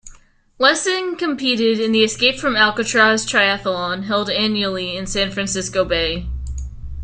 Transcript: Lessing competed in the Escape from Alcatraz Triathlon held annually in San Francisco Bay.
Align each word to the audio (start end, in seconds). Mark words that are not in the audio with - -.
Lessing 0.57 1.15
competed 1.15 1.79
in 1.79 1.91
the 1.91 2.03
Escape 2.03 2.39
from 2.39 2.55
Alcatraz 2.55 3.23
Triathlon 3.23 4.05
held 4.05 4.31
annually 4.31 4.97
in 4.97 5.05
San 5.05 5.29
Francisco 5.29 5.85
Bay. 5.85 6.25